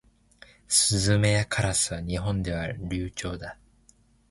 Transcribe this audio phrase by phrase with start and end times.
[0.67, 3.59] スズメやカラスは日本では留鳥だ。